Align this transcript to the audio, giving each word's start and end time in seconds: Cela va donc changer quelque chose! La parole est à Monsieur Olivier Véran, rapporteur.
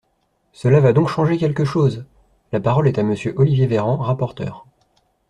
Cela 0.51 0.79
va 0.79 0.93
donc 0.93 1.09
changer 1.09 1.37
quelque 1.37 1.63
chose! 1.63 2.05
La 2.51 2.59
parole 2.59 2.87
est 2.87 2.97
à 2.97 3.03
Monsieur 3.03 3.35
Olivier 3.37 3.67
Véran, 3.67 3.97
rapporteur. 3.97 4.65